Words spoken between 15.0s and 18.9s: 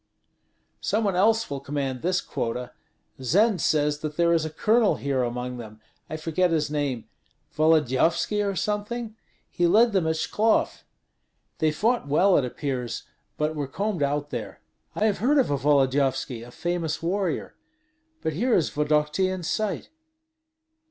have heard of a Volodyovski, a famous warrior But here is